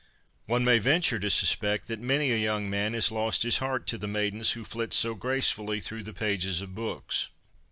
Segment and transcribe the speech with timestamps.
[0.47, 3.99] One may venture to suspect that many a young man has lost his heart to
[3.99, 7.29] the maidens who flit so gracefully through the pages of books.